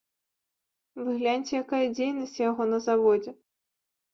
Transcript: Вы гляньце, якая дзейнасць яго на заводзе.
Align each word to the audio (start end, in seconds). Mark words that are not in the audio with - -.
Вы 1.01 1.09
гляньце, 1.19 1.51
якая 1.65 1.83
дзейнасць 1.99 2.41
яго 2.49 2.63
на 2.73 2.79
заводзе. 2.87 3.31